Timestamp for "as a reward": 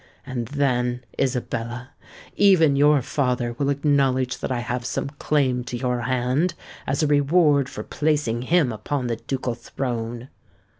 6.87-7.69